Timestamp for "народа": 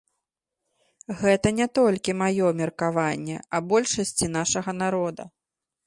4.85-5.23